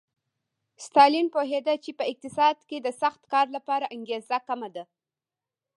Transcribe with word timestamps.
ستالین 0.85 1.27
پوهېده 1.33 1.73
چې 1.83 1.91
په 1.97 2.03
اقتصاد 2.11 2.57
کې 2.69 2.77
د 2.81 2.87
سخت 3.01 3.21
کار 3.33 3.47
لپاره 3.55 3.85
انګېزه 3.95 4.37
کمه 4.47 4.69
ده 4.75 4.83